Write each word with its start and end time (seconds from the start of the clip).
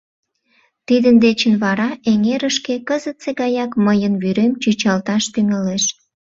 Тидын 0.87 1.15
дечын 1.25 1.53
вара 1.63 1.89
эҥерышке 2.11 2.75
кызытсе 2.87 3.29
гаяк 3.39 3.71
мыйын 3.85 4.13
вӱрем 4.21 4.53
чӱчалташ 4.61 5.23
тӱҥалеш... 5.33 5.83